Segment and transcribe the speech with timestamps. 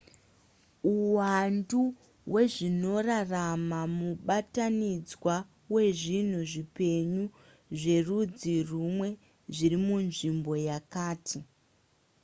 [0.91, 1.81] uwandu
[2.31, 5.33] hwezvinorarama mubatanidzwa
[5.73, 7.25] wezvinhu zvipenyu
[7.79, 9.09] zverudzi rumwe
[9.55, 11.39] zviri munzvimbo yakati